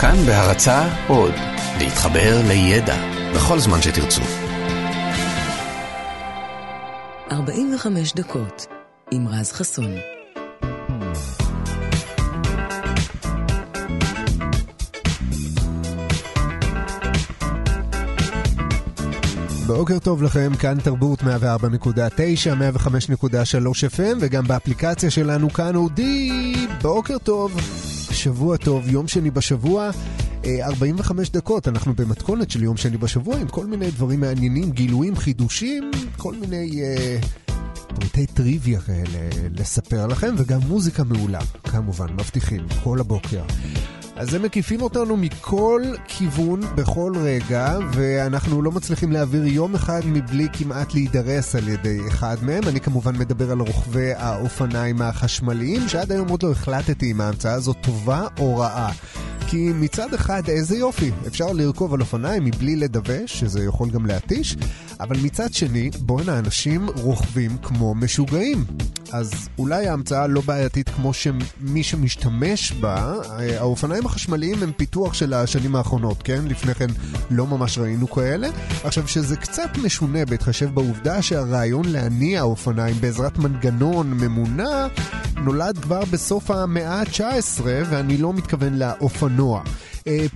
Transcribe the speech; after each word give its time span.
כאן 0.00 0.16
בהרצה 0.26 0.88
עוד, 1.08 1.34
להתחבר 1.78 2.40
לידע 2.48 2.96
בכל 3.34 3.58
זמן 3.58 3.82
שתרצו. 3.82 4.22
45 7.32 8.12
דקות 8.14 8.66
עם 9.10 9.28
רז 9.28 9.52
חסון. 9.52 9.90
בוקר 19.66 19.98
טוב 19.98 20.22
לכם, 20.22 20.52
כאן 20.58 20.78
תרבות 20.80 21.22
104.9, 21.22 21.26
105.3 21.26 21.26
FM 23.96 24.16
וגם 24.20 24.46
באפליקציה 24.46 25.10
שלנו 25.10 25.50
כאן 25.50 25.76
אודי, 25.76 26.54
בוקר 26.82 27.18
טוב, 27.18 27.60
שבוע 28.18 28.56
טוב, 28.56 28.88
יום 28.88 29.08
שני 29.08 29.30
בשבוע, 29.30 29.90
45 30.62 31.30
דקות, 31.30 31.68
אנחנו 31.68 31.94
במתכונת 31.94 32.50
של 32.50 32.62
יום 32.62 32.76
שני 32.76 32.96
בשבוע 32.96 33.36
עם 33.36 33.48
כל 33.48 33.66
מיני 33.66 33.90
דברים 33.90 34.20
מעניינים, 34.20 34.70
גילויים, 34.70 35.16
חידושים, 35.16 35.90
כל 36.16 36.34
מיני 36.34 36.70
uh, 36.70 37.52
פריטי 37.94 38.26
טריוויה 38.26 38.80
כאלה 38.80 39.28
לספר 39.52 40.06
לכם 40.06 40.34
וגם 40.38 40.60
מוזיקה 40.68 41.04
מעולה, 41.04 41.40
כמובן, 41.64 42.12
מבטיחים, 42.12 42.66
כל 42.84 43.00
הבוקר. 43.00 43.42
אז 44.18 44.34
הם 44.34 44.42
מקיפים 44.42 44.82
אותנו 44.82 45.16
מכל 45.16 45.82
כיוון, 46.08 46.60
בכל 46.74 47.12
רגע, 47.16 47.78
ואנחנו 47.92 48.62
לא 48.62 48.72
מצליחים 48.72 49.12
להעביר 49.12 49.46
יום 49.46 49.74
אחד 49.74 50.00
מבלי 50.04 50.46
כמעט 50.52 50.94
להידרס 50.94 51.54
על 51.54 51.68
ידי 51.68 51.98
אחד 52.08 52.36
מהם. 52.42 52.68
אני 52.68 52.80
כמובן 52.80 53.18
מדבר 53.18 53.50
על 53.50 53.60
רוכבי 53.60 54.12
האופניים 54.12 55.02
החשמליים, 55.02 55.88
שעד 55.88 56.12
היום 56.12 56.28
עוד 56.28 56.42
לא 56.42 56.52
החלטתי 56.52 57.10
אם 57.12 57.20
ההמצאה 57.20 57.52
הזאת 57.52 57.76
טובה 57.80 58.26
או 58.38 58.56
רעה. 58.56 58.92
כי 59.50 59.72
מצד 59.74 60.14
אחד, 60.14 60.42
איזה 60.48 60.76
יופי, 60.76 61.10
אפשר 61.26 61.52
לרכוב 61.52 61.94
על 61.94 62.00
אופניים 62.00 62.44
מבלי 62.44 62.76
לדווש, 62.76 63.40
שזה 63.40 63.64
יכול 63.64 63.90
גם 63.90 64.06
להתיש, 64.06 64.56
אבל 65.00 65.16
מצד 65.22 65.52
שני, 65.52 65.90
בואנה, 66.00 66.38
אנשים 66.38 66.88
רוכבים 66.94 67.56
כמו 67.62 67.94
משוגעים. 67.94 68.64
אז 69.12 69.48
אולי 69.58 69.88
ההמצאה 69.88 70.26
לא 70.26 70.40
בעייתית 70.40 70.88
כמו 70.88 71.12
שמי 71.12 71.82
שמשתמש 71.82 72.72
בה, 72.72 73.14
האופניים 73.58 74.06
החשמליים 74.06 74.62
הם 74.62 74.72
פיתוח 74.76 75.14
של 75.14 75.34
השנים 75.34 75.76
האחרונות, 75.76 76.22
כן? 76.22 76.44
לפני 76.46 76.74
כן 76.74 76.86
לא 77.30 77.46
ממש 77.46 77.78
ראינו 77.78 78.10
כאלה. 78.10 78.48
עכשיו, 78.84 79.08
שזה 79.08 79.36
קצת 79.36 79.70
משונה 79.84 80.24
בהתחשב 80.24 80.74
בעובדה 80.74 81.22
שהרעיון 81.22 81.84
להניע 81.88 82.42
אופניים 82.42 82.96
בעזרת 83.00 83.38
מנגנון 83.38 84.10
ממונע 84.10 84.86
נולד 85.36 85.78
כבר 85.78 86.00
בסוף 86.10 86.50
המאה 86.50 87.00
ה-19, 87.00 87.60
ואני 87.64 88.16
לא 88.16 88.32
מתכוון 88.32 88.78
לאופנוע. 88.78 89.37
אה, 89.40 89.60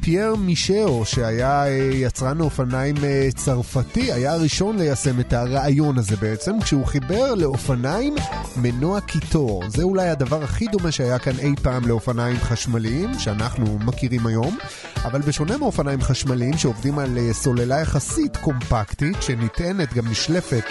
פייר 0.01 0.35
מישאו, 0.35 1.05
שהיה 1.05 1.67
אה, 1.67 1.91
יצרן 1.93 2.41
אופניים 2.41 2.95
אה, 3.05 3.29
צרפתי, 3.35 4.13
היה 4.13 4.33
הראשון 4.33 4.77
ליישם 4.79 5.21
את 5.21 5.33
הרעיון 5.33 5.99
הזה 5.99 6.17
בעצם, 6.17 6.61
כשהוא 6.61 6.87
חיבר 6.87 7.35
לאופניים 7.35 8.15
מנוע 8.57 9.01
קיטור. 9.01 9.63
זה 9.69 9.83
אולי 9.83 10.09
הדבר 10.09 10.43
הכי 10.43 10.67
דומה 10.67 10.93
שהיה 10.93 11.19
כאן 11.19 11.39
אי 11.39 11.55
פעם 11.63 11.89
לאופניים 11.89 12.37
חשמליים, 12.37 13.19
שאנחנו 13.19 13.79
מכירים 13.79 14.27
היום, 14.27 14.59
אבל 15.05 15.21
בשונה 15.21 15.59
מאופניים 15.59 16.01
חשמליים 16.01 16.59
שעובדים 16.59 16.99
על 16.99 17.19
סוללה 17.33 17.81
יחסית 17.81 18.37
קומפקטית, 18.37 19.23
שניתנת, 19.23 19.95
גם 19.95 20.09
נשלפת 20.09 20.65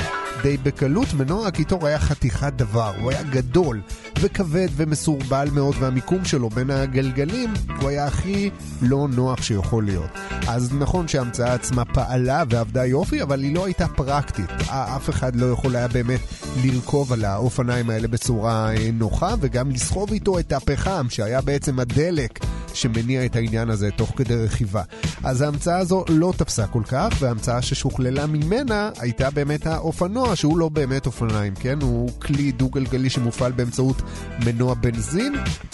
די 0.44 0.58
בקלות, 0.58 1.14
מנוע 1.14 1.48
הקיטור 1.48 1.88
היה 1.88 2.00
חתיכת 2.00 2.54
דבר, 2.56 2.92
הוא 3.02 3.12
היה 3.12 3.24
גדול 3.24 3.82
וכבד 4.22 4.68
ומסורבל 4.76 5.48
מאוד, 5.54 5.76
והמיקום 5.80 6.26
שלו 6.26 6.50
בין 6.50 6.70
הגלגלים 6.70 7.54
הוא 7.82 7.90
היה 7.90 8.06
הכי 8.06 8.50
לא 8.82 9.08
נוח 9.16 9.42
שיכול 9.42 9.86
להיות. 9.86 10.10
אז 10.48 10.74
נכון 10.74 11.08
שההמצאה 11.08 11.54
עצמה 11.54 11.86
פעלה 11.86 12.44
ועבדה 12.50 12.86
יופי, 12.86 13.22
אבל 13.22 13.44
היא 13.44 13.56
לא 13.56 13.66
הייתה 13.66 13.88
פרקטית. 13.88 14.52
אף 14.70 15.10
אחד 15.10 15.36
לא 15.36 15.46
יכול 15.46 15.76
היה 15.76 15.88
באמת 15.88 16.20
לרכוב 16.64 17.14
על 17.14 17.26
האופניים 17.26 17.90
האלה 17.90 18.08
בצורה 18.08 18.74
אה, 18.74 18.90
נוחה, 18.94 19.36
וגם 19.40 19.72
לסחוב 19.72 20.12
איתו 20.12 20.40
את 20.40 20.52
הפחם, 20.52 21.06
שהיה 21.10 21.42
בעצם 21.42 21.80
הדלק 21.80 22.40
שמניע 22.74 23.26
את 23.26 23.36
העניין 23.36 23.70
הזה 23.70 23.90
תוך 23.92 24.14
כדי 24.16 24.36
רכיבה. 24.36 24.84
אז 25.24 25.42
ההמצאה 25.42 25.78
הזו 25.78 26.04
לא 26.10 26.34
תפסה 26.38 26.68
כל 26.68 26.84
כך, 26.88 27.14
וההמצאה 27.20 27.62
ששוכללה 27.62 28.28
ממנה 28.28 28.90
הייתה 29.00 29.30
באמת 29.30 29.68
האופנוע, 29.68 30.36
שהוא 30.36 30.58
לא 30.58 30.70
באמת 30.70 31.06
אופניים, 31.06 31.54
כן? 31.56 31.82
הוא 31.82 32.10
כלי 32.22 32.52
דו-גלגלי 32.52 33.10
שמופעל 33.10 33.52
באמצעות 33.52 34.02
מנוע 34.46 34.74
בנזין, 34.74 35.34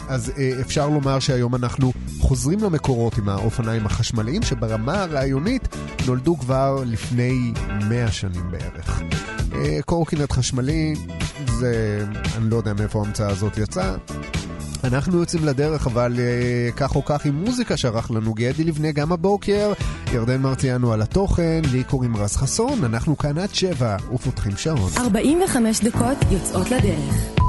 אז 0.10 0.32
אה, 0.38 0.52
אפשר 0.62 0.90
לומר 0.90 1.20
שהיום 1.20 1.56
אנחנו 1.56 1.92
חוזרים 2.20 2.60
למקורות 2.98 3.18
עם 3.18 3.30
האופניים 3.30 3.86
החשמליים, 3.86 4.42
שברמה 4.42 5.04
הרעיונית 5.04 5.68
נולדו 6.08 6.38
כבר 6.38 6.84
לפני 6.86 7.54
100 7.90 8.12
שנים 8.12 8.52
בערך. 8.52 9.02
אה, 9.56 9.80
קורקינט 9.86 10.32
חשמלי, 10.32 10.94
זה... 11.48 12.06
אני 12.38 12.50
לא 12.50 12.56
יודע 12.56 12.74
מאיפה 12.74 13.00
ההמצאה 13.00 13.30
הזאת 13.30 13.58
יצאה. 13.58 13.96
אנחנו 14.84 15.20
יוצאים 15.20 15.46
לדרך, 15.46 15.88
אבל 15.88 16.14
uh, 16.14 16.76
כך 16.76 16.96
או 16.96 17.06
כך 17.06 17.26
עם 17.26 17.44
מוזיקה 17.46 17.78
שערך 17.78 18.12
לנו 18.12 18.34
גדי 18.34 18.64
לבנה 18.64 18.92
גם 18.92 19.12
הבוקר. 19.12 19.74
ירדן 20.14 20.42
מרציאנו 20.42 20.94
על 20.94 21.02
התוכן, 21.02 21.62
לי 21.72 21.84
קוראים 21.84 22.18
רז 22.18 22.36
חסון, 22.36 22.84
אנחנו 22.84 23.18
כאן 23.18 23.38
עד 23.38 23.56
שבע 23.56 23.98
ופותחים 24.14 24.58
שעון. 24.58 24.92
45 24.98 25.80
דקות 25.84 26.18
יוצאות 26.32 26.72
לדרך. 26.72 27.47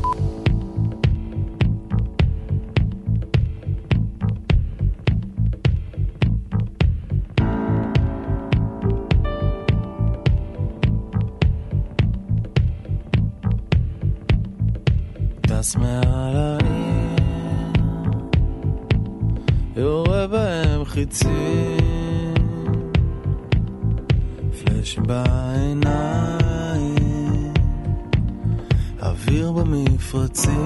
חיצים, 20.98 22.34
פלאש 24.64 24.98
בעיניים, 24.98 26.44
אוויר 29.02 29.52
במפרצים, 29.52 30.56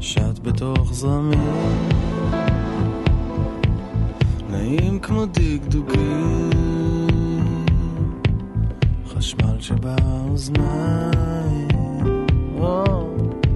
שט 0.00 0.38
בתוך 0.42 0.92
זרמים, 0.92 1.88
נעים 4.50 4.98
כמו 4.98 5.26
דקדוקים, 5.26 6.50
חשמל 9.06 9.60
שבאוזניים. 9.60 11.06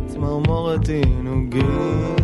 צמרמורת 0.06 0.88
עינוגים 0.88 2.19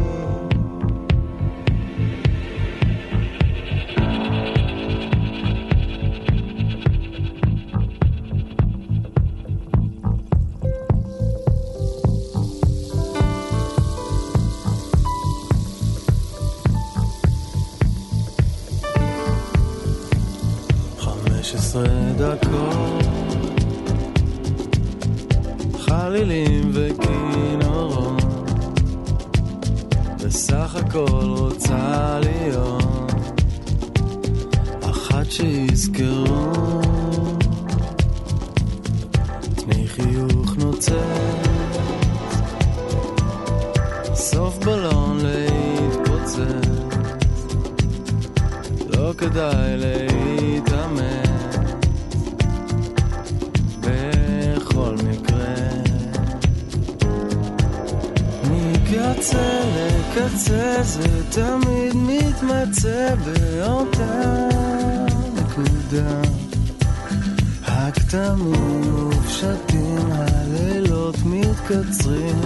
מתקצרים 71.70 72.40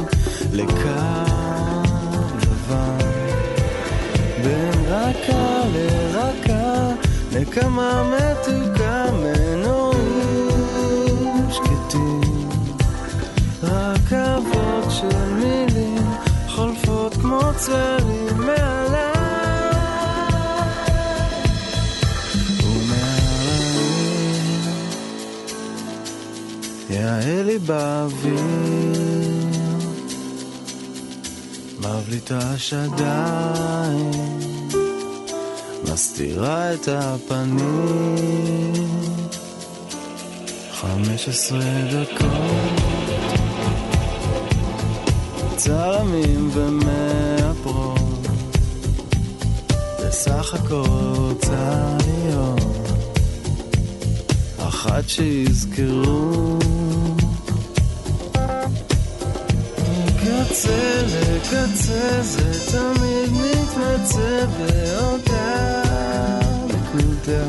לקו 0.52 1.30
לבן 4.42 4.84
רכה 4.88 5.62
לרכה, 5.74 6.88
נקמה 7.32 8.10
מתוקה 8.10 9.04
מנועים 9.12 10.48
שקטים. 11.50 12.48
רכבות 13.62 14.90
של 14.90 15.34
מילים 15.34 16.06
חולפות 16.48 17.14
כמו 17.14 17.40
צלים 17.56 18.36
מעליי. 18.36 19.10
ומעליי 22.62 23.60
יאה 26.90 27.42
לי 32.10 32.16
מבליטה 32.16 32.38
השדיים, 32.38 34.10
מסתירה 35.92 36.74
את 36.74 36.88
הפנים. 36.88 38.74
חמש 40.72 41.28
עשרה 41.28 41.60
דקות, 41.90 42.80
צלמים 45.56 46.50
ומאפרות, 46.52 48.26
בסך 49.98 50.54
הכל 50.54 50.84
רוצה 51.16 51.96
להיות 52.06 52.90
אחת 54.58 55.08
שיזכרו. 55.08 56.79
מקצה 60.60 61.02
לקצה 61.06 62.22
זה 62.22 62.72
תמיד 62.72 63.32
מתמצא 63.32 64.44
באותה 64.58 65.82
נקודה. 66.66 67.44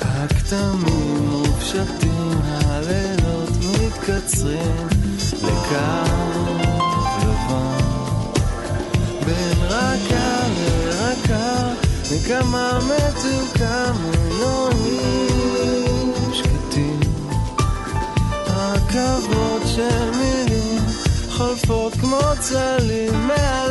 הכתמים 0.00 1.28
מופשטים, 1.30 2.40
הלילות 2.44 3.50
מתקצרים 3.60 4.88
לקו 5.42 6.04
לבן. 7.22 7.84
בין 9.26 9.58
רכה 9.62 10.46
לרכה, 10.58 11.72
נקמה 12.12 12.78
מתוקה 12.84 13.92
מנועים 13.92 15.32
שקטים. 16.32 17.00
רכבות 18.46 19.62
של 19.66 20.09
חולפות 21.70 21.94
כמו 22.00 22.20
צלים 22.40 23.14
מעליי. 23.26 23.69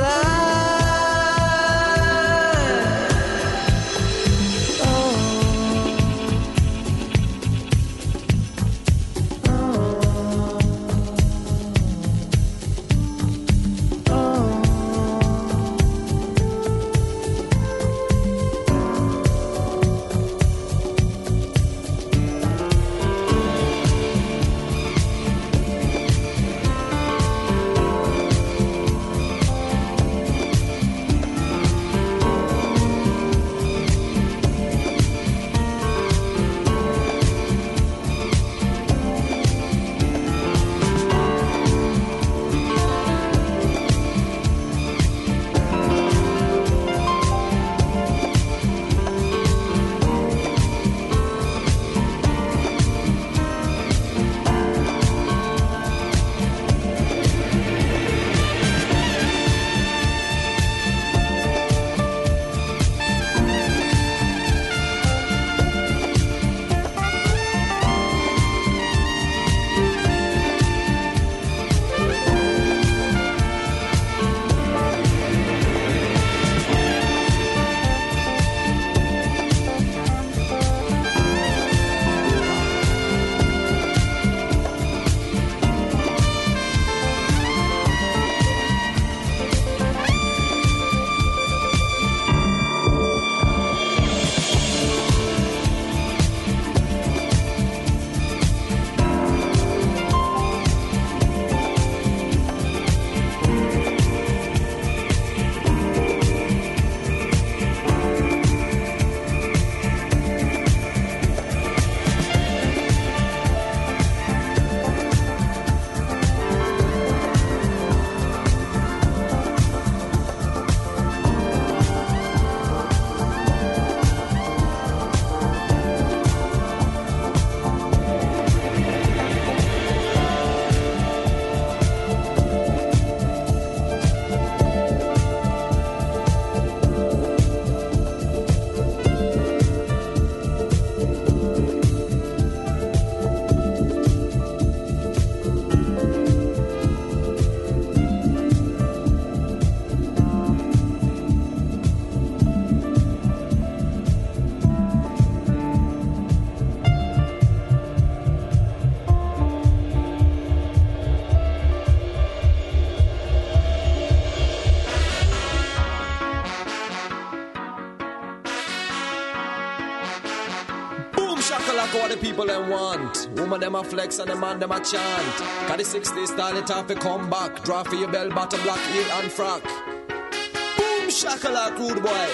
Them 173.72 173.80
a 173.80 173.84
flex 173.84 174.18
and 174.18 174.30
the 174.30 174.36
man 174.36 174.60
them 174.60 174.72
a 174.72 174.80
chant. 174.80 175.36
Cause 175.68 175.78
the 175.78 176.00
60s 176.00 176.28
style 176.28 176.58
it 176.58 176.68
have 176.70 176.88
come 177.00 177.30
back. 177.30 177.64
Draw 177.64 177.84
for 177.84 177.96
your 177.96 178.12
bell 178.12 178.30
bottom 178.30 178.62
black 178.64 178.80
heel 178.92 179.06
and 179.14 179.32
frock. 179.32 179.64
Boom 179.64 181.10
shakalaka 181.10 181.78
rude 181.78 182.02
boy. 182.02 182.28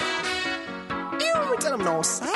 You 1.22 1.56
tell 1.58 1.76
them 1.76 1.84
no 1.84 2.00
sir. 2.02 2.35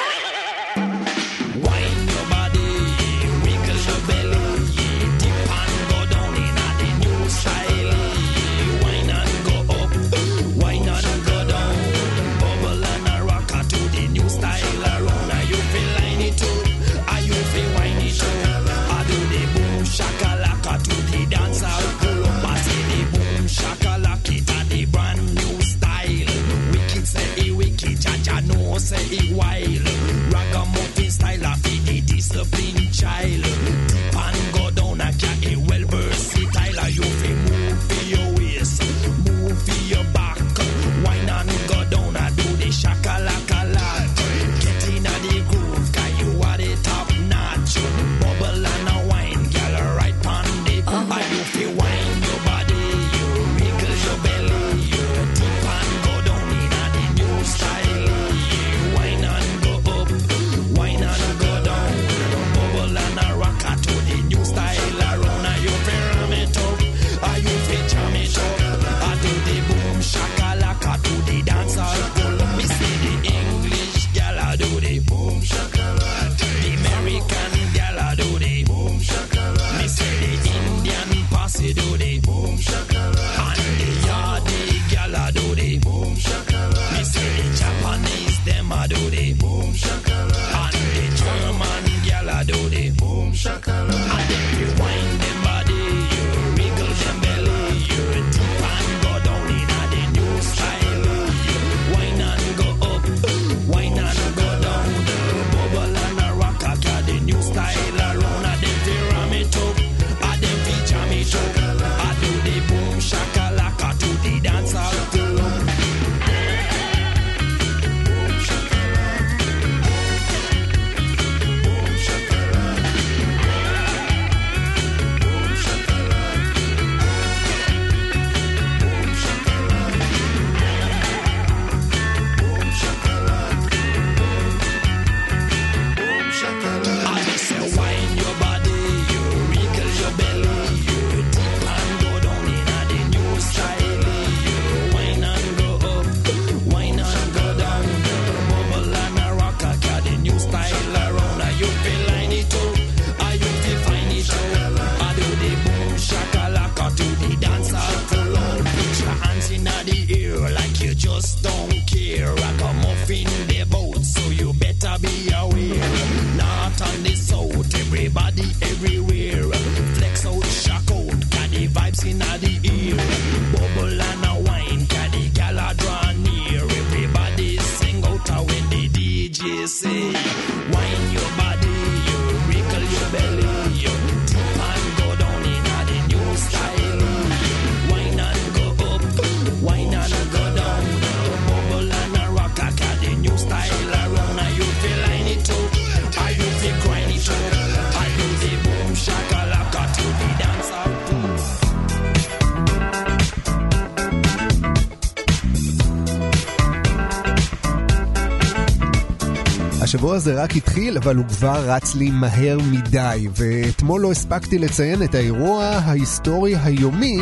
השבוע 210.10 210.32
הזה 210.32 210.42
רק 210.42 210.56
התחיל, 210.56 210.96
אבל 210.96 211.16
הוא 211.16 211.24
כבר 211.26 211.70
רץ 211.70 211.94
לי 211.94 212.10
מהר 212.10 212.58
מדי, 212.70 213.28
ואתמול 213.36 214.00
לא 214.00 214.10
הספקתי 214.10 214.58
לציין 214.58 215.02
את 215.02 215.14
האירוע 215.14 215.64
ההיסטורי 215.64 216.56
היומי, 216.56 217.18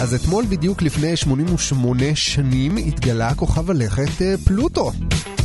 אז 0.00 0.14
אתמול 0.14 0.44
בדיוק 0.48 0.82
לפני 0.82 1.16
88 1.16 2.04
שנים 2.14 2.76
התגלה 2.76 3.34
כוכב 3.34 3.70
הלכת 3.70 4.22
אה, 4.22 4.34
פלוטו. 4.44 4.92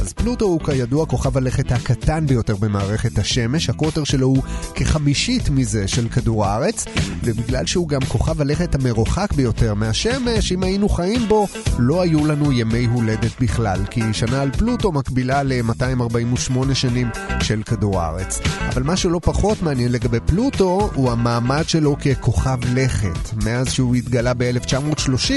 אז 0.05 0.13
פלוטו 0.13 0.45
הוא 0.45 0.59
כידוע 0.65 1.05
כוכב 1.05 1.37
הלכת 1.37 1.71
הקטן 1.71 2.27
ביותר 2.27 2.55
במערכת 2.55 3.17
השמש, 3.17 3.69
הקוטר 3.69 4.03
שלו 4.03 4.27
הוא 4.27 4.43
כחמישית 4.75 5.49
מזה 5.49 5.87
של 5.87 6.09
כדור 6.09 6.45
הארץ, 6.45 6.85
ובגלל 7.23 7.65
שהוא 7.65 7.87
גם 7.87 8.01
כוכב 8.01 8.41
הלכת 8.41 8.75
המרוחק 8.75 9.33
ביותר 9.33 9.73
מהשמש, 9.73 10.51
אם 10.51 10.63
היינו 10.63 10.89
חיים 10.89 11.27
בו, 11.27 11.47
לא 11.79 12.01
היו 12.01 12.25
לנו 12.25 12.51
ימי 12.51 12.85
הולדת 12.85 13.41
בכלל, 13.41 13.85
כי 13.89 14.01
שנה 14.13 14.41
על 14.41 14.51
פלוטו 14.51 14.91
מקבילה 14.91 15.43
ל-248 15.43 16.73
שנים 16.73 17.09
של 17.41 17.63
כדור 17.63 18.01
הארץ. 18.01 18.39
אבל 18.69 18.83
מה 18.83 18.97
שלא 18.97 19.19
פחות 19.23 19.61
מעניין 19.61 19.91
לגבי 19.91 20.19
פלוטו, 20.25 20.89
הוא 20.95 21.11
המעמד 21.11 21.63
שלו 21.67 21.97
ככוכב 21.99 22.57
לכת. 22.73 23.33
מאז 23.43 23.71
שהוא 23.71 23.95
התגלה 23.95 24.33
ב-1930, 24.37 25.31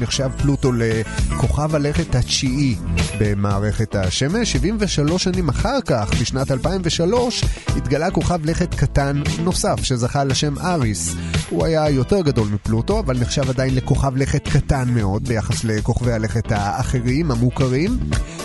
נחשב 0.00 0.30
פלוטו 0.42 0.72
לכוכב 0.72 1.74
הלכת 1.74 2.14
התשיעי 2.14 2.76
במערכת 3.20 3.94
השמש. 4.06 4.52
73 4.52 5.24
שנים 5.24 5.48
אחר 5.48 5.80
כך, 5.86 6.10
בשנת 6.20 6.50
2003, 6.50 7.44
התגלה 7.76 8.10
כוכב 8.10 8.46
לכת 8.46 8.74
קטן 8.74 9.22
נוסף, 9.44 9.82
שזכה 9.82 10.24
לשם 10.24 10.58
אריס. 10.58 11.14
הוא 11.50 11.64
היה 11.64 11.90
יותר 11.90 12.20
גדול 12.20 12.48
מפלוטו, 12.48 12.98
אבל 12.98 13.18
נחשב 13.18 13.50
עדיין 13.50 13.74
לכוכב 13.74 14.16
לכת 14.16 14.48
קטן 14.48 14.88
מאוד 14.88 15.28
ביחס 15.28 15.64
לכוכבי 15.64 16.12
הלכת 16.12 16.52
האחרים, 16.52 17.30
המוכרים. 17.30 17.98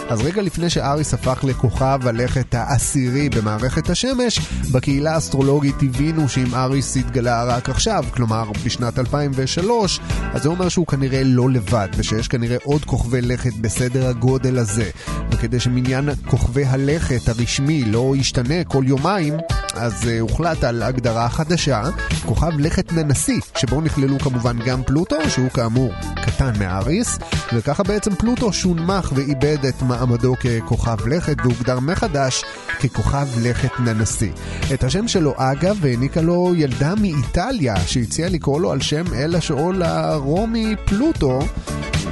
אז 0.10 0.22
רגע 0.22 0.41
לפני 0.41 0.70
שאריס 0.70 1.13
הפך 1.13 1.44
לכוכב 1.44 2.00
הלכת 2.03 2.56
העשירי 2.56 3.30
במערכת 3.30 3.89
השמש, 3.89 4.39
בקהילה 4.72 5.13
האסטרולוגית 5.13 5.75
הבינו 5.82 6.30
שאם 6.30 6.56
אריס 6.56 6.98
התגלה 6.98 7.44
רק 7.44 7.70
עכשיו, 7.70 8.06
כלומר 8.12 8.51
בשנת 8.65 9.00
2003, 9.00 10.00
אז 10.34 10.44
זה 10.44 10.50
אומר 10.50 10.70
שהוא 10.70 10.88
כנראה 10.88 11.24
לא 11.24 11.50
לבד, 11.50 11.88
ושיש 11.98 12.27
כנראה 12.27 12.58
עוד 12.63 12.86
כוכבי 12.86 13.22
לכת 13.22 13.53
בסדר 13.53 14.08
הגודל 14.08 14.58
הזה. 14.58 14.89
וכדי 15.32 15.50
שמניין 15.60 16.10
כוכבי 16.27 16.65
הלכת 16.65 17.29
הרשמי 17.29 17.84
לא 17.84 18.13
ישתנה 18.17 18.63
כל 18.63 18.84
יומיים, 18.88 19.34
אז 19.74 20.03
uh, 20.03 20.08
הוחלט 20.20 20.63
על 20.63 20.84
הגדרה 20.84 21.29
חדשה, 21.29 21.84
כוכב 22.25 22.60
לכת 22.60 22.93
ננסי, 22.93 23.39
שבו 23.58 23.81
נכללו 23.81 24.20
כמובן 24.20 24.58
גם 24.65 24.84
פלוטו, 24.84 25.15
שהוא 25.29 25.50
כאמור 25.50 25.91
קטן 26.15 26.60
מאריס, 26.60 27.20
וככה 27.53 27.84
בעצם 27.84 28.15
פלוטו 28.15 28.53
שונמך 28.53 29.12
ואיבד 29.15 29.65
את 29.65 29.81
מעמדו 29.81 30.36
ככוכב 30.39 31.08
לכת 31.08 31.36
והוגדר 31.43 31.79
מחדש 31.79 32.43
ככוכב 32.84 33.27
לכת 33.41 33.79
ננסי. 33.79 34.31
את 34.74 34.84
השם 34.84 35.08
שלו 35.08 35.34
אגב 35.38 35.86
העניקה 35.86 36.22
לו 36.22 36.51
ילדה 36.55 36.96
מאיטליה 36.96 37.75
שהציעה 37.86 38.29
לקרוא 38.29 38.62
לו 38.62 38.72
על 38.72 38.81
שם 38.81 39.13
אל 39.13 39.36
השאול 39.36 39.84
הרומי 39.84 40.75
פלוטו 40.86 41.39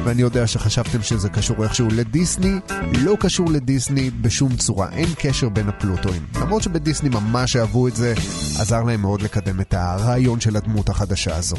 ואני 0.03 0.21
יודע 0.21 0.47
שחשבתם 0.47 1.01
שזה 1.01 1.29
קשור 1.29 1.63
איכשהו 1.63 1.87
לדיסני, 1.91 2.59
לא 3.01 3.17
קשור 3.19 3.28
לדיסני 3.49 4.09
בשום 4.09 4.55
צורה, 4.55 4.89
אין 4.91 5.09
קשר 5.19 5.49
בין 5.49 5.69
הפלוטואים. 5.69 6.21
למרות 6.41 6.63
שבדיסני 6.63 7.09
ממש 7.09 7.55
אהבו 7.55 7.87
את 7.87 7.95
זה, 7.95 8.13
עזר 8.59 8.83
להם 8.83 9.01
מאוד 9.01 9.21
לקדם 9.21 9.61
את 9.61 9.73
הרעיון 9.73 10.39
של 10.39 10.55
הדמות 10.55 10.89
החדשה 10.89 11.35
הזו. 11.35 11.55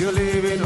You're 0.00 0.10
living 0.10 0.60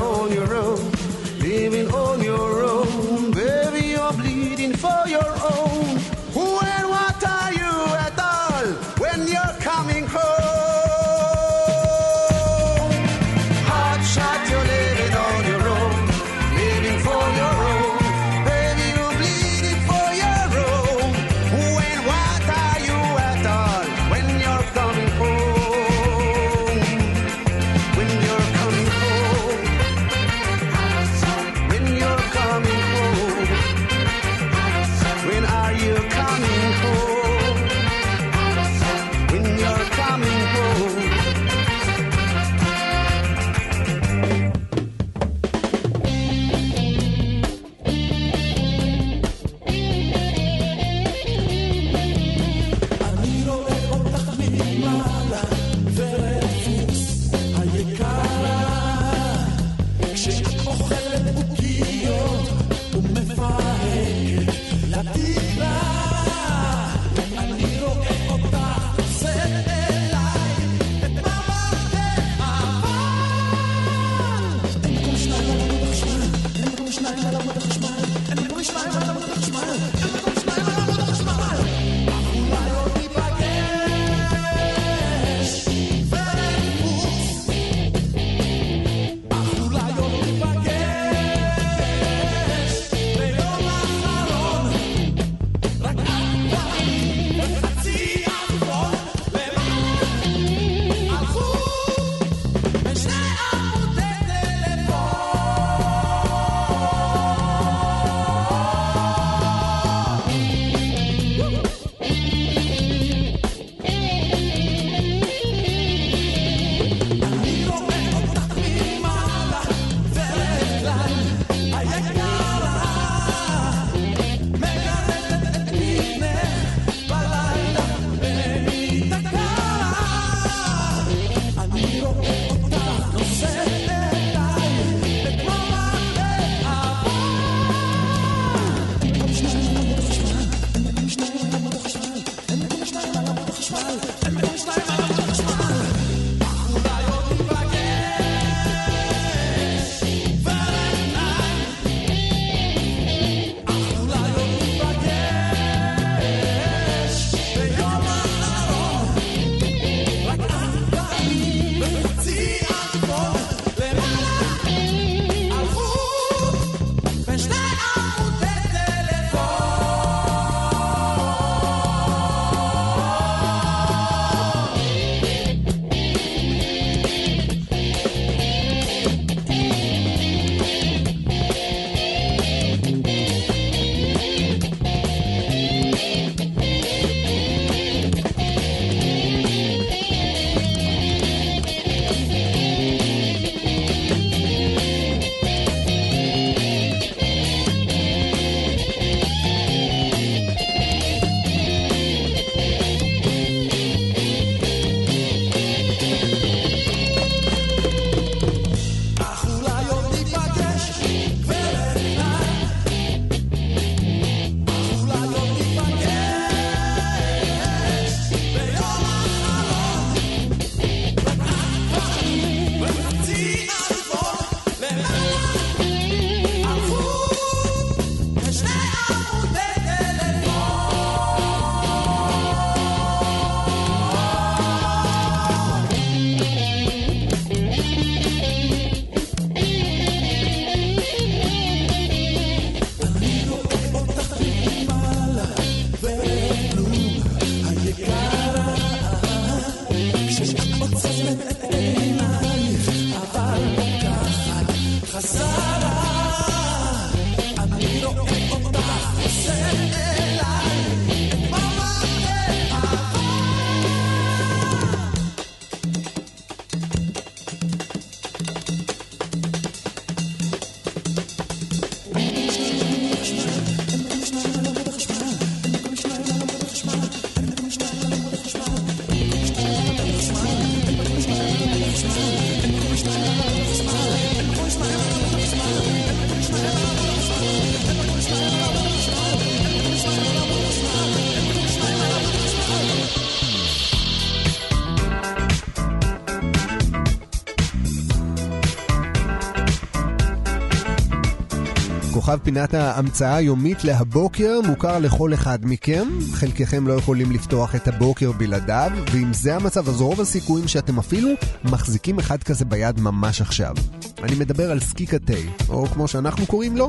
כוכב 302.29 302.45
פינת 302.45 302.75
ההמצאה 302.75 303.37
היומית 303.37 303.85
להבוקר 303.85 304.61
מוכר 304.67 304.99
לכל 304.99 305.35
אחד 305.35 305.59
מכם. 305.63 306.09
חלקכם 306.33 306.87
לא 306.87 306.93
יכולים 306.93 307.33
לפתוח 307.33 307.75
את 307.75 307.89
הבוקר 307.89 308.33
בלעדיו, 308.33 308.91
ואם 309.13 309.33
זה 309.33 309.57
המצב, 309.57 309.89
אז 309.89 310.01
רוב 310.01 310.21
הסיכויים 310.21 310.69
שאתם 310.69 310.99
אפילו 310.99 311.29
מחזיקים 311.65 312.19
אחד 312.19 312.43
כזה 312.43 312.65
ביד 312.65 313.01
ממש 313.01 313.41
עכשיו. 313.41 313.75
אני 314.23 314.35
מדבר 314.37 314.71
על 314.71 314.81
סקיק 314.81 315.15
התה, 315.15 315.33
או 315.69 315.87
כמו 315.87 316.09
שאנחנו 316.09 316.47
קוראים 316.47 316.77
לו, 316.77 316.89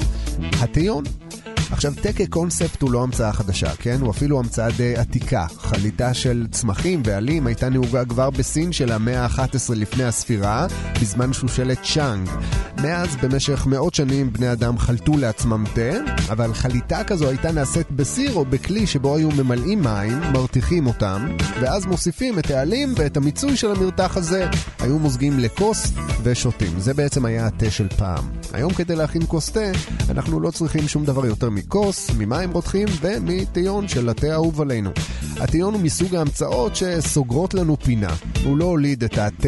התיון. 0.61 1.03
עכשיו, 1.71 1.93
תה 2.01 2.13
כקונספט 2.13 2.81
הוא 2.81 2.91
לא 2.91 3.03
המצאה 3.03 3.33
חדשה, 3.33 3.75
כן? 3.75 3.97
הוא 4.01 4.11
אפילו 4.11 4.39
המצאה 4.39 4.71
די 4.71 4.95
עתיקה. 4.95 5.47
חליטה 5.57 6.13
של 6.13 6.47
צמחים 6.51 7.01
ועלים 7.05 7.47
הייתה 7.47 7.69
נהוגה 7.69 8.05
כבר 8.05 8.29
בסין 8.29 8.71
של 8.71 8.91
המאה 8.91 9.25
ה-11 9.25 9.75
לפני 9.75 10.03
הספירה, 10.03 10.67
בזמן 11.01 11.33
שושלת 11.33 11.77
צ'אנג. 11.93 12.29
מאז, 12.81 13.15
במשך 13.15 13.65
מאות 13.65 13.93
שנים, 13.93 14.33
בני 14.33 14.51
אדם 14.51 14.77
חלטו 14.77 15.17
לעצמם 15.17 15.63
תה, 15.73 15.91
אבל 16.31 16.53
חליטה 16.53 17.03
כזו 17.03 17.29
הייתה 17.29 17.51
נעשית 17.51 17.91
בסיר 17.91 18.33
או 18.33 18.45
בכלי 18.45 18.87
שבו 18.87 19.15
היו 19.15 19.29
ממלאים 19.29 19.81
מים, 19.81 20.19
מרתיחים 20.33 20.87
אותם, 20.87 21.27
ואז 21.61 21.85
מוסיפים 21.85 22.39
את 22.39 22.51
העלים 22.51 22.93
ואת 22.97 23.17
המיצוי 23.17 23.57
של 23.57 23.71
המרתח 23.71 24.17
הזה, 24.17 24.49
היו 24.79 24.99
מוזגים 24.99 25.39
לכוס 25.39 25.91
ושותים. 26.23 26.79
זה 26.79 26.93
בעצם 26.93 27.25
היה 27.25 27.47
התה 27.47 27.71
של 27.71 27.87
פעם. 27.97 28.29
היום 28.53 28.73
כדי 28.73 28.95
להכין 28.95 29.21
כוס 29.27 29.49
תה, 29.49 29.71
אנחנו 30.09 30.39
לא 30.39 30.51
צריכים 30.51 30.87
שום 30.87 31.05
דבר 31.05 31.25
יותר 31.25 31.49
מכוס, 31.59 32.09
ממים 32.17 32.51
רותחים 32.51 32.87
ומטיון 33.01 33.87
של 33.87 34.09
התה 34.09 34.27
האהוב 34.27 34.61
עלינו. 34.61 34.89
הטיון 35.39 35.73
הוא 35.73 35.81
מסוג 35.81 36.15
ההמצאות 36.15 36.75
שסוגרות 36.75 37.53
לנו 37.53 37.77
פינה. 37.77 38.15
הוא 38.45 38.57
לא 38.57 38.65
הוליד 38.65 39.03
את 39.03 39.17
התה 39.17 39.47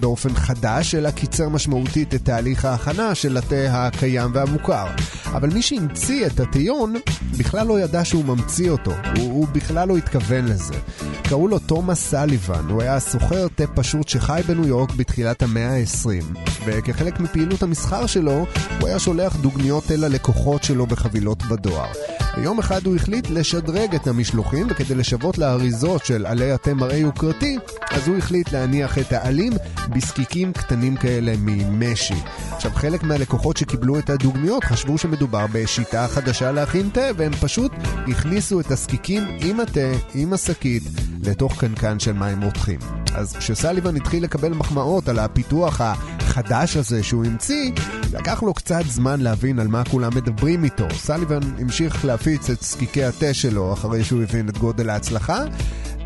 באופן 0.00 0.34
חדש, 0.34 0.94
אלא 0.94 1.10
קיצר 1.10 1.48
משמעותית 1.48 2.14
את 2.14 2.24
תהליך 2.24 2.64
ההכנה 2.64 3.14
של 3.14 3.36
התה 3.36 3.86
הקיים 3.86 4.30
והמוכר. 4.34 4.86
אבל 5.26 5.50
מי 5.50 5.62
שהמציא 5.62 6.26
את 6.26 6.40
הטיון 6.40 6.94
בכלל 7.38 7.66
לא 7.66 7.80
ידע 7.80 8.04
שהוא 8.04 8.24
ממציא 8.24 8.70
אותו, 8.70 8.90
הוא, 8.90 9.32
הוא 9.32 9.46
בכלל 9.52 9.88
לא 9.88 9.96
התכוון 9.96 10.44
לזה. 10.44 10.74
קראו 11.22 11.48
לו 11.48 11.58
תומאס 11.58 12.10
סליבן, 12.10 12.68
הוא 12.68 12.82
היה 12.82 13.00
סוחר 13.00 13.46
תה 13.54 13.66
פשוט 13.66 14.08
שחי 14.08 14.40
בניו 14.48 14.66
יורק 14.66 14.92
בתחילת 14.92 15.42
המאה 15.42 15.76
ה-20, 15.76 16.38
וכחלק 16.66 17.20
מפעילות 17.20 17.62
המסחר 17.62 18.06
שלו, 18.06 18.46
הוא 18.80 18.88
היה 18.88 18.98
שולח 18.98 19.36
דוגניות 19.36 19.84
תה 19.84 19.96
ללקוחות 19.96 20.64
שלו 20.64 20.86
בחבילות 20.86 21.42
בדואר. 21.42 21.92
ויום 22.38 22.58
אחד 22.58 22.86
הוא 22.86 22.96
החליט 22.96 23.30
לשדרג 23.30 23.94
את 23.94 24.06
המשלוחים, 24.06 24.66
וכדי 24.70 24.94
לשוות 24.94 25.38
לאריזות 25.38 26.04
של 26.04 26.26
עלי 26.26 26.52
התה 26.52 26.74
מראה 26.74 26.96
יוקרתי, 26.96 27.58
אז 27.90 28.08
הוא 28.08 28.16
החליט 28.16 28.52
להניח 28.52 28.98
את 28.98 29.12
העלים 29.12 29.52
בזקיקים 29.88 30.52
קטנים 30.52 30.96
כאלה 30.96 31.34
ממשי. 31.38 32.14
עכשיו, 32.50 32.70
חלק 32.74 33.02
מהלקוחות 33.02 33.56
שקיבלו 33.56 33.98
את 33.98 34.10
הדוגמיות 34.10 34.64
חשבו 34.64 34.98
שמדובר 34.98 35.46
בשיטה 35.52 36.08
חדשה 36.08 36.52
להכין 36.52 36.90
תה, 36.92 37.10
והם 37.16 37.32
פשוט 37.32 37.72
הכניסו 38.08 38.60
את 38.60 38.70
הזקיקים 38.70 39.22
עם 39.40 39.60
התה, 39.60 39.90
עם 40.14 40.32
השקית, 40.32 40.82
לתוך 41.24 41.60
קנקן 41.60 41.98
של 41.98 42.12
מים 42.12 42.42
רותחים. 42.42 42.78
אז 43.14 43.36
כשסליבן 43.36 43.96
התחיל 43.96 44.24
לקבל 44.24 44.52
מחמאות 44.52 45.08
על 45.08 45.18
הפיתוח 45.18 45.80
החדש 45.80 46.76
הזה 46.76 47.02
שהוא 47.02 47.24
המציא, 47.24 47.72
לקח 48.12 48.42
לו 48.42 48.54
קצת 48.54 48.82
זמן 48.86 49.20
להבין 49.20 49.58
על 49.58 49.68
מה 49.68 49.84
כולם 49.84 50.14
מדברים 50.16 50.64
איתו. 50.64 50.86
סליבן 50.94 51.40
המשיך 51.58 52.04
להפיץ 52.28 52.50
את 52.50 52.62
זקיקי 52.62 53.04
התה 53.04 53.34
שלו 53.34 53.72
אחרי 53.72 54.04
שהוא 54.04 54.22
הבין 54.22 54.48
את 54.48 54.58
גודל 54.58 54.90
ההצלחה, 54.90 55.44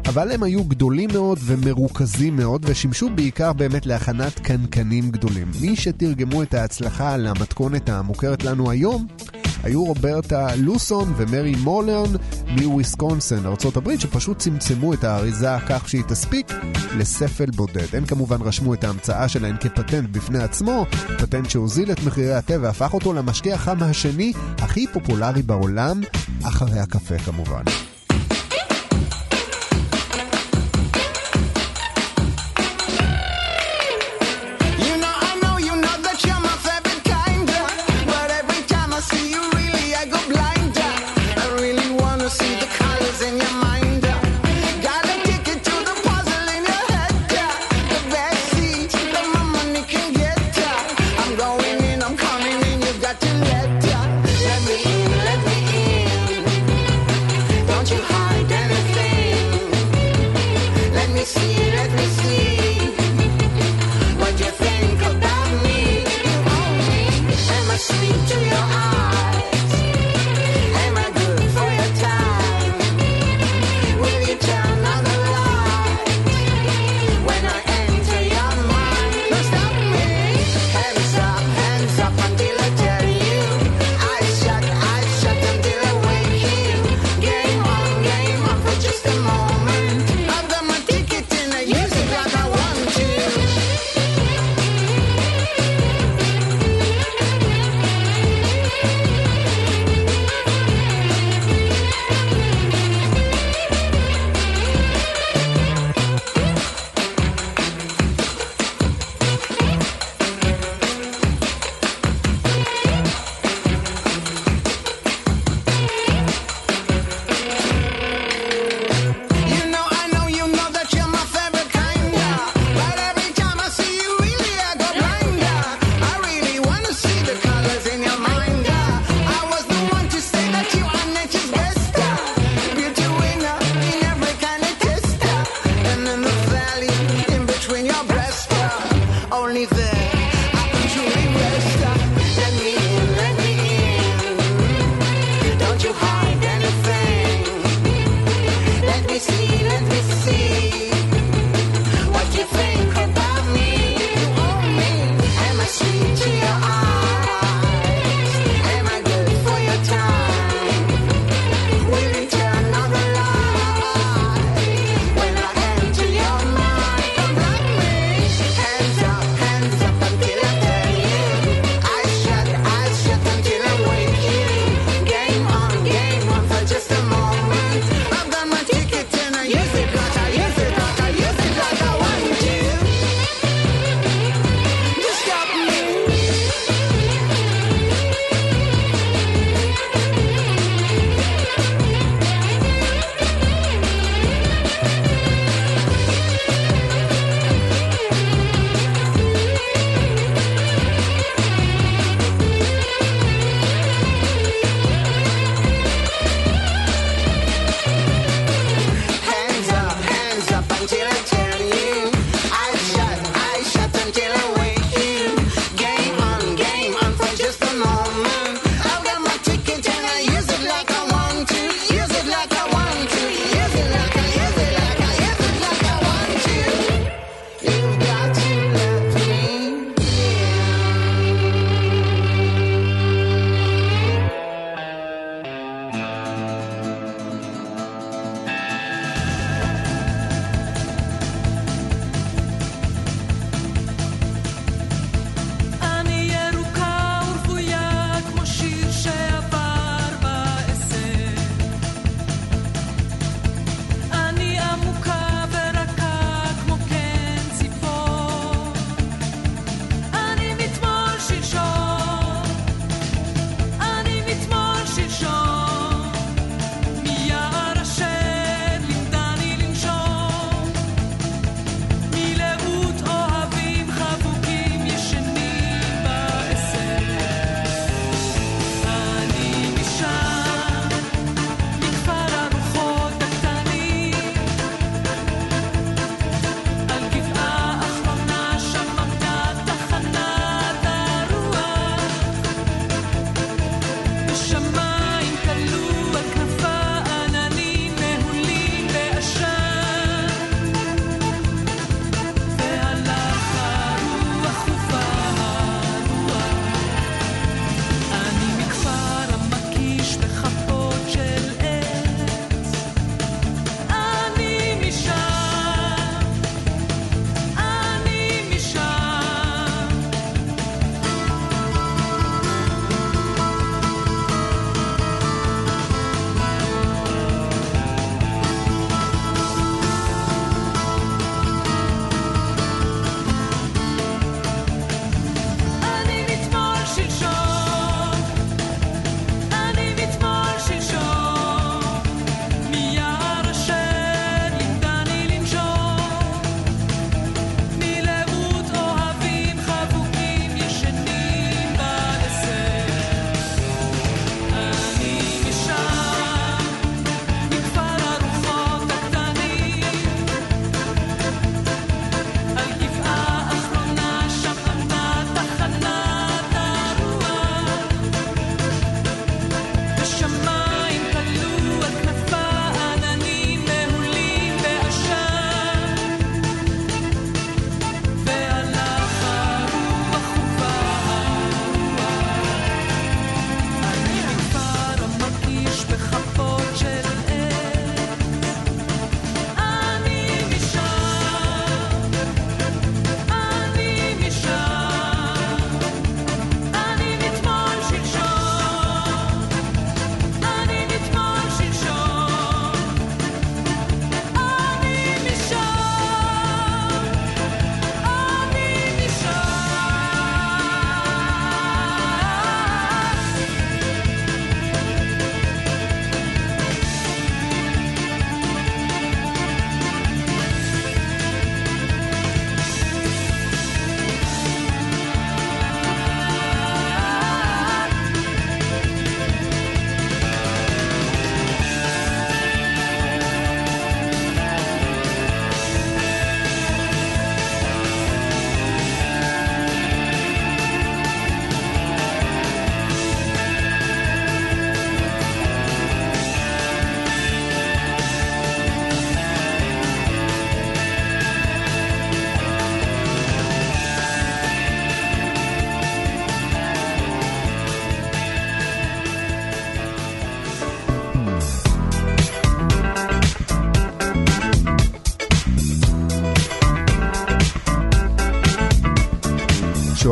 אבל 0.06 0.32
הם 0.32 0.42
היו 0.42 0.64
גדולים 0.64 1.10
מאוד 1.12 1.38
ומרוכזים 1.42 2.36
מאוד, 2.36 2.62
ושימשו 2.68 3.08
בעיקר 3.14 3.52
באמת 3.52 3.86
להכנת 3.86 4.38
קנקנים 4.40 5.10
גדולים. 5.10 5.50
מי 5.60 5.76
שתרגמו 5.76 6.42
את 6.42 6.54
ההצלחה 6.54 7.16
למתכונת 7.16 7.88
המוכרת 7.88 8.44
לנו 8.44 8.70
היום, 8.70 9.06
היו 9.62 9.84
רוברטה 9.84 10.56
לוסון 10.56 11.12
ומרי 11.16 11.54
מולרן 11.56 12.10
מוויסקונסין, 12.48 13.46
ארה"ב, 13.46 13.98
שפשוט 13.98 14.38
צמצמו 14.38 14.94
את 14.94 15.04
האריזה 15.04 15.56
כך 15.68 15.88
שהיא 15.88 16.02
תספיק 16.08 16.52
לספל 16.96 17.50
בודד. 17.50 17.94
הם 17.96 18.04
כמובן 18.04 18.42
רשמו 18.42 18.74
את 18.74 18.84
ההמצאה 18.84 19.28
שלהם 19.28 19.56
כפטנט 19.56 20.08
בפני 20.10 20.42
עצמו, 20.42 20.86
פטנט 21.18 21.50
שהוזיל 21.50 21.92
את 21.92 22.04
מחירי 22.06 22.34
התה 22.34 22.54
והפך 22.60 22.94
אותו 22.94 23.12
למשקה 23.12 23.54
החם 23.54 23.82
השני 23.82 24.32
הכי 24.58 24.86
פופולרי 24.86 25.42
בעולם, 25.42 26.00
אחרי 26.42 26.80
הקפה 26.80 27.18
כמובן. 27.18 27.91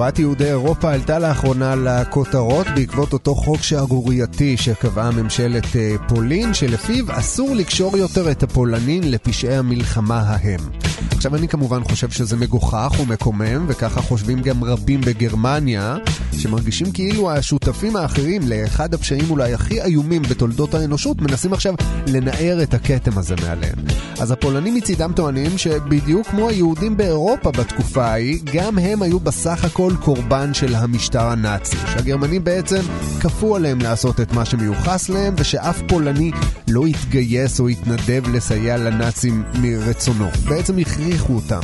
שואת 0.00 0.18
יהודי 0.18 0.44
אירופה 0.44 0.92
עלתה 0.92 1.18
לאחרונה 1.18 1.74
לכותרות 1.74 2.66
בעקבות 2.74 3.12
אותו 3.12 3.34
חוק 3.34 3.62
שערורייתי 3.62 4.56
שקבעה 4.56 5.10
ממשלת 5.10 5.76
אה, 5.76 5.94
פולין, 6.08 6.54
שלפיו 6.54 7.04
אסור 7.08 7.54
לקשור 7.54 7.96
יותר 7.96 8.30
את 8.30 8.42
הפולנים 8.42 9.02
לפשעי 9.04 9.56
המלחמה 9.56 10.20
ההם. 10.20 10.89
עכשיו 11.20 11.36
אני 11.36 11.48
כמובן 11.48 11.84
חושב 11.84 12.10
שזה 12.10 12.36
מגוחך 12.36 12.92
ומקומם, 13.00 13.64
וככה 13.68 14.02
חושבים 14.02 14.40
גם 14.42 14.64
רבים 14.64 15.00
בגרמניה, 15.00 15.96
שמרגישים 16.32 16.92
כאילו 16.92 17.30
השותפים 17.30 17.96
האחרים 17.96 18.42
לאחד 18.48 18.94
הפשעים 18.94 19.30
אולי 19.30 19.54
הכי 19.54 19.82
איומים 19.82 20.22
בתולדות 20.22 20.74
האנושות, 20.74 21.22
מנסים 21.22 21.52
עכשיו 21.52 21.74
לנער 22.06 22.62
את 22.62 22.74
הכתם 22.74 23.18
הזה 23.18 23.34
מעליהם. 23.42 23.74
אז 24.20 24.30
הפולנים 24.30 24.74
מצידם 24.74 25.12
טוענים 25.16 25.58
שבדיוק 25.58 26.26
כמו 26.26 26.48
היהודים 26.48 26.96
באירופה 26.96 27.50
בתקופה 27.50 28.04
ההיא, 28.04 28.38
גם 28.54 28.78
הם 28.78 29.02
היו 29.02 29.20
בסך 29.20 29.64
הכל 29.64 29.92
קורבן 30.00 30.54
של 30.54 30.74
המשטר 30.74 31.26
הנאצי. 31.26 31.76
שהגרמנים 31.92 32.44
בעצם 32.44 32.80
כפו 33.20 33.56
עליהם 33.56 33.80
לעשות 33.80 34.20
את 34.20 34.32
מה 34.32 34.44
שמיוחס 34.44 35.08
להם, 35.08 35.34
ושאף 35.38 35.82
פולני 35.88 36.30
לא 36.68 36.88
יתגייס 36.88 37.60
או 37.60 37.68
יתנדב 37.68 38.22
לסייע 38.32 38.76
לנאצים 38.76 39.42
מרצונו. 39.54 40.28
בעצם 40.48 40.78
הכריחו 41.10 41.34
אותם. 41.34 41.60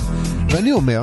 ואני 0.50 0.72
אומר, 0.72 1.00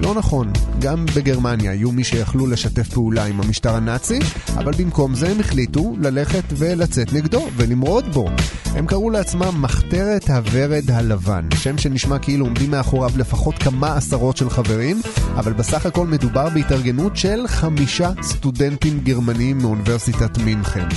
לא 0.00 0.14
נכון, 0.14 0.52
גם 0.78 1.06
בגרמניה 1.16 1.70
היו 1.70 1.92
מי 1.92 2.04
שיכלו 2.04 2.46
לשתף 2.46 2.88
פעולה 2.88 3.24
עם 3.24 3.40
המשטר 3.40 3.74
הנאצי, 3.74 4.18
אבל 4.54 4.72
במקום 4.72 5.14
זה 5.14 5.28
הם 5.28 5.40
החליטו 5.40 5.94
ללכת 5.98 6.44
ולצאת 6.56 7.12
נגדו 7.12 7.46
ולמרוד 7.56 8.12
בו. 8.12 8.26
הם 8.74 8.86
קראו 8.86 9.10
לעצמם 9.10 9.62
מחתרת 9.62 10.30
הוורד 10.30 10.90
הלבן, 10.90 11.48
שם 11.54 11.78
שנשמע 11.78 12.18
כאילו 12.18 12.46
עומדים 12.46 12.70
מאחוריו 12.70 13.10
לפחות 13.16 13.58
כמה 13.58 13.96
עשרות 13.96 14.36
של 14.36 14.50
חברים, 14.50 15.00
אבל 15.34 15.52
בסך 15.52 15.86
הכל 15.86 16.06
מדובר 16.06 16.48
בהתארגנות 16.48 17.16
של 17.16 17.46
חמישה 17.46 18.10
סטודנטים 18.22 19.00
גרמנים 19.00 19.58
מאוניברסיטת 19.58 20.38
מינכן. 20.38 20.88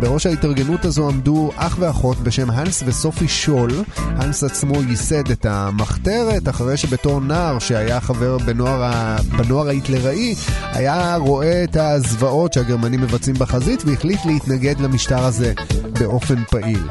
בראש 0.00 0.26
ההתארגנות 0.26 0.84
הזו 0.84 1.08
עמדו 1.08 1.50
אח 1.56 1.76
ואחות 1.80 2.20
בשם 2.20 2.50
הנס 2.50 2.82
וסופי 2.86 3.28
שול. 3.28 3.70
הנס 3.96 4.44
עצמו 4.44 4.82
ייסד 4.82 5.30
את 5.30 5.46
המחתרת, 5.46 6.45
אחרי 6.48 6.76
שבתור 6.76 7.20
נער 7.20 7.58
שהיה 7.58 8.00
חבר 8.00 8.38
בנוער, 8.38 8.82
ה... 8.84 9.16
בנוער 9.36 9.68
ההיטלראי, 9.68 10.34
היה 10.62 11.16
רואה 11.16 11.64
את 11.64 11.76
הזוועות 11.76 12.52
שהגרמנים 12.52 13.00
מבצעים 13.00 13.36
בחזית 13.38 13.82
והחליט 13.86 14.24
להתנגד 14.24 14.80
למשטר 14.80 15.24
הזה 15.24 15.52
באופן 15.98 16.44
פעיל. 16.50 16.88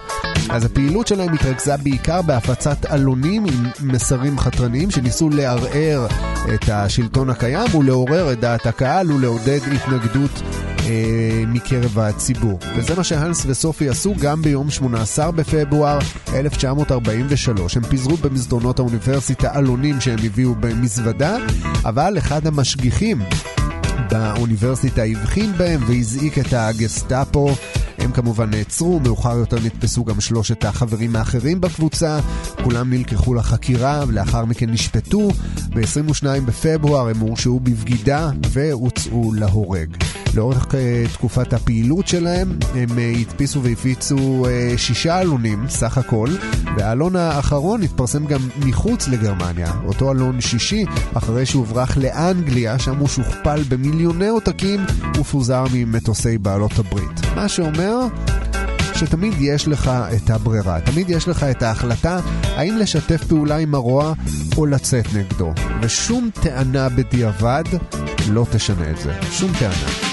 אז 0.49 0.65
הפעילות 0.65 1.07
שלהם 1.07 1.33
התרכזה 1.33 1.77
בעיקר 1.77 2.21
בהפצת 2.21 2.85
עלונים 2.85 3.45
עם 3.45 3.69
מסרים 3.81 4.39
חתרניים 4.39 4.91
שניסו 4.91 5.29
לערער 5.29 6.07
את 6.53 6.69
השלטון 6.69 7.29
הקיים 7.29 7.75
ולעורר 7.75 8.31
את 8.31 8.39
דעת 8.39 8.65
הקהל 8.65 9.11
ולעודד 9.11 9.59
התנגדות 9.75 10.41
מקרב 11.47 11.99
הציבור. 11.99 12.59
וזה 12.77 12.95
מה 12.95 13.03
שהנס 13.03 13.45
וסופי 13.45 13.89
עשו 13.89 14.13
גם 14.19 14.41
ביום 14.41 14.69
18 14.69 15.31
בפברואר 15.31 15.99
1943. 16.33 17.77
הם 17.77 17.83
פיזרו 17.83 18.17
במסדרונות 18.17 18.79
האוניברסיטה 18.79 19.49
עלונים 19.53 20.01
שהם 20.01 20.19
הביאו 20.23 20.55
במזוודה, 20.55 21.37
אבל 21.85 22.17
אחד 22.17 22.47
המשגיחים 22.47 23.21
באוניברסיטה 24.09 25.03
הבחין 25.03 25.51
בהם 25.57 25.81
והזעיק 25.87 26.39
את 26.39 26.53
הגסטאפו. 26.53 27.55
הם 27.97 28.11
כמובן 28.11 28.49
נעצרו, 28.49 28.99
מאוחר 28.99 29.37
יותר 29.37 29.57
נתפסו 29.65 30.03
גם 30.03 30.21
שלושת 30.21 30.65
החברים 30.65 31.15
האחרים 31.15 31.61
בקבוצה, 31.61 32.19
כולם 32.63 32.89
נלקחו 32.89 33.33
לחקירה 33.33 34.03
ולאחר 34.07 34.45
מכן 34.45 34.69
נשפטו. 34.69 35.29
ב-22 35.69 36.41
בפברואר 36.45 37.09
הם 37.09 37.19
הורשעו 37.19 37.59
בבגידה 37.59 38.29
והוצאו 38.51 39.33
להורג. 39.33 39.95
לאורך 40.35 40.65
uh, 40.65 41.13
תקופת 41.13 41.53
הפעילות 41.53 42.07
שלהם 42.07 42.49
הם 42.73 42.89
uh, 42.89 43.19
הדפיסו 43.19 43.63
והפיצו 43.63 44.45
uh, 44.45 44.77
שישה 44.77 45.19
עלונים 45.19 45.65
סך 45.69 45.97
הכל, 45.97 46.29
והעלון 46.77 47.15
האחרון 47.15 47.81
התפרסם 47.81 48.25
גם 48.25 48.39
מחוץ 48.65 49.07
לגרמניה. 49.07 49.73
אותו 49.85 50.09
עלון 50.09 50.41
שישי, 50.41 50.85
אחרי 51.13 51.45
שהוברח 51.45 51.97
לאנגליה, 51.97 52.79
שם 52.79 52.97
הוא 52.97 53.07
שוכפל 53.07 53.61
במיליוני 53.69 54.27
עותקים 54.27 54.85
ופוזר 55.19 55.63
ממטוסי 55.73 56.37
בעלות 56.37 56.79
הברית. 56.79 57.21
מה 57.35 57.49
שאומר... 57.49 57.84
שתמיד 58.95 59.33
יש 59.39 59.67
לך 59.67 59.91
את 60.15 60.29
הברירה, 60.29 60.81
תמיד 60.81 61.09
יש 61.09 61.27
לך 61.27 61.43
את 61.43 61.63
ההחלטה 61.63 62.19
האם 62.43 62.77
לשתף 62.77 63.23
פעולה 63.23 63.57
עם 63.57 63.75
הרוע 63.75 64.13
או 64.57 64.65
לצאת 64.65 65.13
נגדו. 65.13 65.53
ושום 65.81 66.29
טענה 66.33 66.89
בדיעבד 66.89 67.63
לא 68.29 68.45
תשנה 68.51 68.89
את 68.91 68.97
זה. 68.97 69.13
שום 69.31 69.51
טענה. 69.59 70.04